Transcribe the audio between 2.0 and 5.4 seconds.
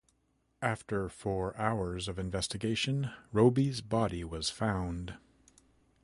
of investigation, Robie's body was found.